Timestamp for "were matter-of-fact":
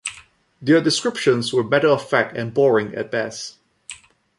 1.53-2.35